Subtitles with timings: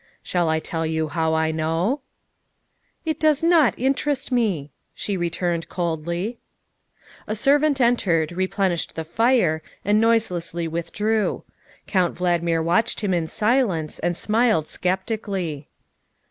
[0.23, 2.01] Shall I tell you how I know?""
[3.05, 6.39] It does not interest me," she returned coldly.
[7.27, 11.43] A servant entered, replenished the fire, and noiselessly withdrew;
[11.85, 15.67] Count Valdmir watched him in silence and smiled sceptically.